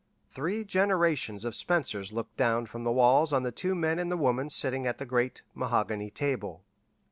[0.31, 4.17] Three generations of Spencers looked down from the walls on the two men and the
[4.17, 6.63] woman sitting at the great mahogany table.